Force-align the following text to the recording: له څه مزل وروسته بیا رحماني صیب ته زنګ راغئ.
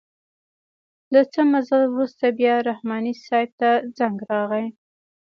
له 1.13 1.21
څه 1.33 1.41
مزل 1.51 1.83
وروسته 1.89 2.25
بیا 2.39 2.55
رحماني 2.69 3.13
صیب 3.25 3.49
ته 3.59 3.69
زنګ 3.97 4.17
راغئ. 4.29 4.65